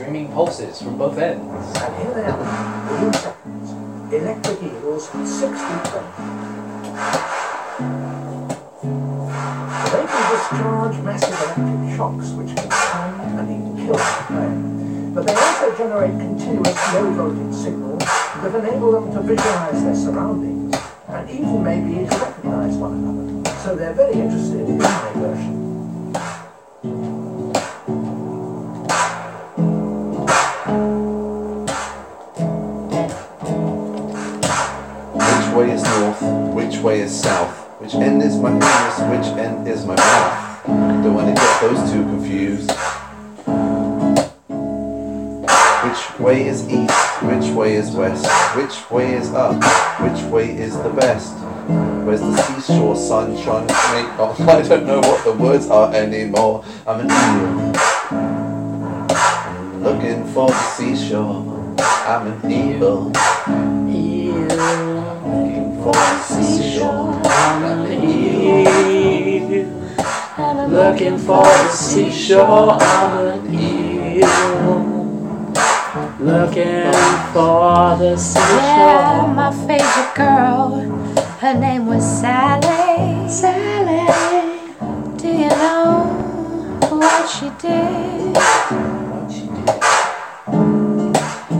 [0.00, 1.44] streaming pulses from both ends.
[1.76, 1.94] And.
[4.10, 5.20] Electric eels, 60.
[9.92, 14.52] They can discharge massive electric shocks which can stun and even kill the prey.
[15.14, 20.76] But they also generate continuous low voltage signals that enable them to visualize their surroundings
[21.08, 23.50] and even maybe recognize one another.
[23.58, 25.59] So they're very interested in migration.
[39.10, 40.66] Which end is my mouth?
[40.66, 42.70] Don't want to get those two confused.
[45.82, 47.22] Which way is east?
[47.22, 48.24] Which way is west?
[48.56, 49.56] Which way is up?
[50.00, 51.34] Which way is the best?
[52.06, 55.92] Where's the seashore sun trying to make oh, I don't know what the words are
[55.92, 56.64] anymore.
[56.86, 57.72] I'm an eel.
[59.80, 61.74] Looking for the seashore.
[61.80, 63.10] I'm an eel.
[64.46, 67.20] Looking for the seashore.
[67.24, 68.09] I'm an eel.
[70.90, 74.26] Looking for the seashore, I'm an eel.
[76.18, 76.92] Looking
[77.32, 78.56] for the seashore.
[78.58, 80.80] Yeah, my favorite girl.
[81.38, 83.28] Her name was Sally.
[83.30, 84.08] Sally.
[85.16, 86.10] Do you know
[86.90, 88.36] what she did?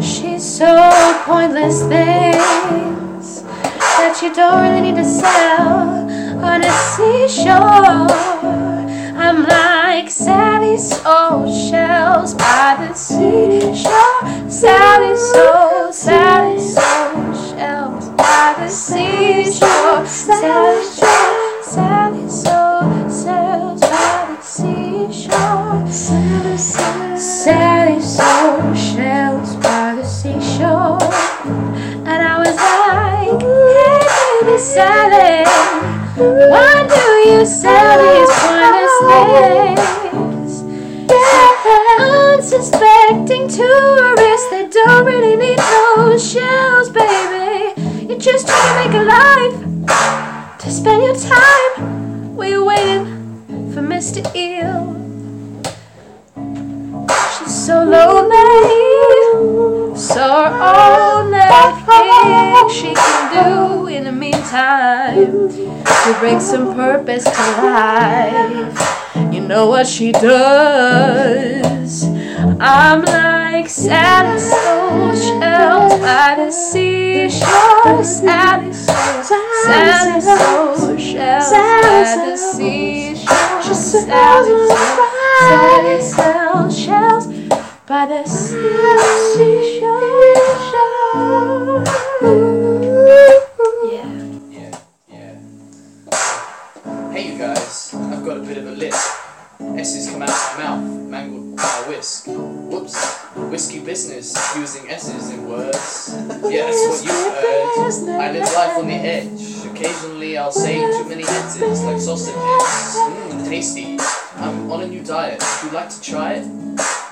[0.03, 5.89] She's so pointless things that you don't really need to sell
[6.45, 8.70] on a seashore.
[10.79, 14.49] Sally's old shells by the seashore.
[14.49, 20.07] Sally's old, Sally's old shells by the seashore.
[20.07, 25.89] Sally's old, Sally's old shells by the seashore.
[27.19, 31.03] Sally's old shells by the seashore.
[32.07, 33.43] And I was like,
[33.75, 35.45] hey baby Sally,
[36.49, 38.31] why do you sell these
[39.81, 40.00] things?
[42.61, 45.59] Unsuspecting tourists that don't really need
[45.97, 47.73] those shells, baby.
[48.07, 49.57] You're just trying to make a life
[50.59, 52.37] to spend your time.
[52.37, 53.07] We're waiting
[53.73, 54.21] for Mr.
[54.37, 54.95] Eel.
[57.39, 58.37] She's so lonely,
[59.97, 61.31] so all
[61.87, 67.31] thing she can do in the meantime to bring some purpose to
[67.63, 68.79] life.
[69.33, 72.20] You know what she does?
[72.63, 77.87] I'm like Sally's old shells by the seashore.
[77.87, 79.17] Old, Sally's old
[79.67, 80.21] by
[82.27, 83.63] the seashore.
[83.63, 84.71] Sally's
[86.19, 87.27] old shells
[87.87, 88.77] by the sea
[89.33, 90.21] seashore.
[93.91, 94.07] Yeah.
[94.51, 94.77] Yeah,
[95.09, 95.35] yeah.
[97.11, 99.30] Hey you guys, I've got a bit of a lisp.
[99.79, 102.27] S's come out of my mouth, mangled by a whisk.
[102.27, 103.17] Whoops,
[103.51, 106.17] whiskey business, using S's in words.
[106.51, 108.21] Yeah, that's what you heard.
[108.21, 109.67] I live life on the edge.
[109.67, 112.35] Occasionally I'll say too many S's, like sausages.
[112.35, 113.99] Mmm, tasty.
[114.37, 115.43] I'm on a new diet.
[115.63, 116.47] Would you like to try it?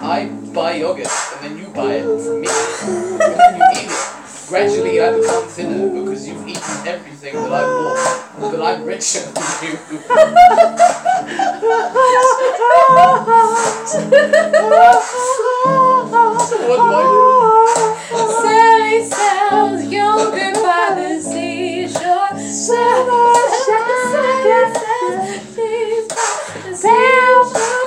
[0.00, 2.48] I buy yogurt, and then you buy it from me.
[2.48, 4.08] And then you eat it.
[4.48, 8.50] Gradually I become thinner because you've eaten everything that I bought.
[8.52, 9.76] But I'm richer than you.
[11.68, 14.04] what do I Sally
[19.08, 22.36] sells yogurt by the seashore.
[22.36, 24.76] Sally sells,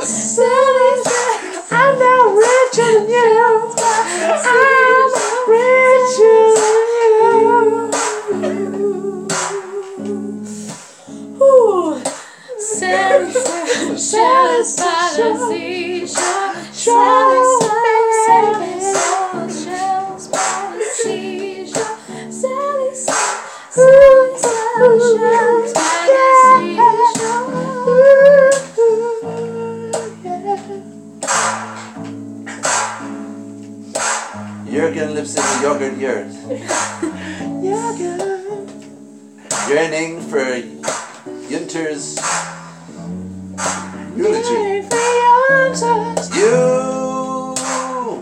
[0.09, 1.93] Sally sells, I'm
[2.35, 3.75] richer than you.
[4.41, 5.11] I'm
[5.51, 7.61] richer than you.
[11.43, 12.01] Ooh.
[12.57, 13.31] Sally
[13.97, 15.90] shells by the seashore.
[34.81, 36.31] Jurgen lives in the yogurt yurt.
[39.69, 40.55] Yearning for
[41.47, 42.17] Yunter's
[44.17, 45.20] eulogy.
[45.71, 47.55] You,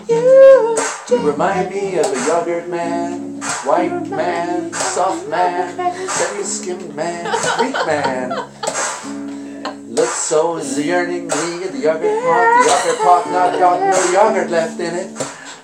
[0.07, 0.77] you
[1.09, 5.75] You remind me of a yogurt man, white man, soft man,
[6.07, 8.29] semi-skimmed man, sweet man.
[9.89, 12.45] Looks So is the yearning me in the yogurt pot.
[12.53, 15.09] The yogurt pot not got no yogurt left in it.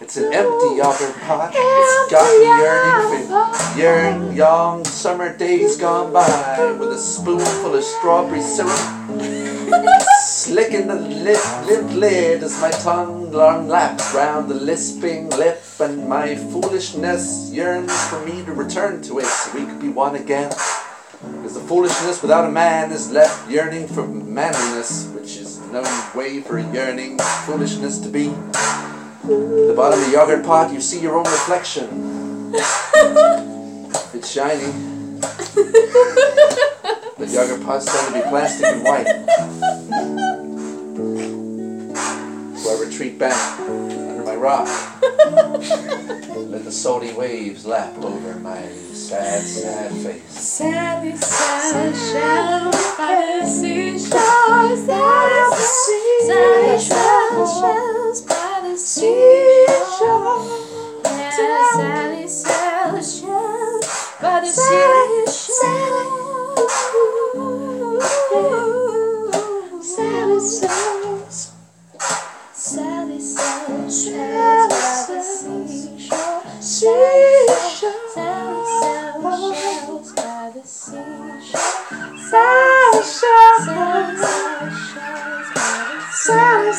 [0.02, 1.52] It's an empty yogurt pot.
[1.54, 7.84] It's got me yearning for yearn young summer days gone by with a spoonful of
[7.84, 9.44] strawberry syrup.
[10.20, 16.08] Slicking the lip, lip lid as my tongue long laps round the lisping lip, and
[16.08, 20.50] my foolishness yearns for me to return to it so we could be one again.
[21.20, 25.82] Because the foolishness without a man is left yearning for manliness, which is no
[26.14, 28.30] way for a yearning foolishness to be.
[28.30, 32.54] At the bottom of the yogurt pot, you see your own reflection.
[34.14, 34.72] It's shiny.
[37.18, 39.08] The yogurt pot's tend to be plastic and white.
[42.95, 44.68] Retreat back under my rock.
[45.01, 50.57] Let the salty waves lap over my sad, sad face.
[50.57, 51.19] Shells
[52.97, 53.47] by the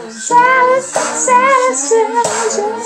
[0.10, 2.85] Sally, sells shells by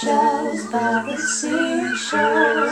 [0.00, 2.68] shells by the seashore.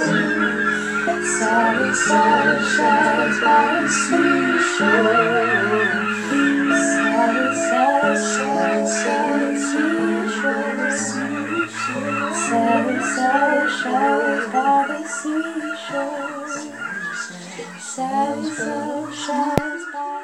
[1.25, 4.85] Sally sells shells by the seashore.
[12.45, 16.59] Sally sells shells by the seashore.
[17.79, 20.15] Sally sells shells by